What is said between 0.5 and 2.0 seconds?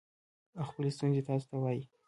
او خپلې ستونزې تاسو ته ووايي